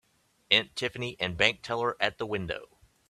Aunt 0.49 0.75
Tiffany 0.75 1.15
and 1.19 1.37
bank 1.37 1.61
teller 1.61 1.95
at 2.01 2.17
the 2.17 2.25
window. 2.25 2.79